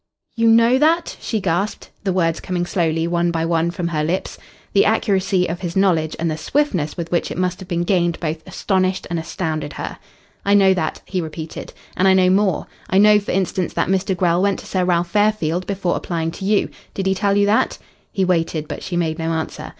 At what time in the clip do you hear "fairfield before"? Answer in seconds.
15.11-15.95